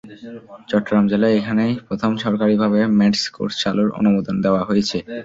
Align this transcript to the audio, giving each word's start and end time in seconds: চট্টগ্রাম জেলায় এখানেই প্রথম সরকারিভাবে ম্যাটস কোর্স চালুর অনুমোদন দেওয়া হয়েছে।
চট্টগ্রাম 0.69 1.05
জেলায় 1.11 1.37
এখানেই 1.39 1.73
প্রথম 1.87 2.11
সরকারিভাবে 2.23 2.79
ম্যাটস 2.97 3.23
কোর্স 3.35 3.53
চালুর 3.63 3.89
অনুমোদন 3.99 4.35
দেওয়া 4.45 4.61
হয়েছে। 4.69 4.97